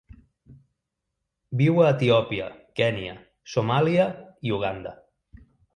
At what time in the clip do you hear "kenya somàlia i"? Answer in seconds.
2.81-4.59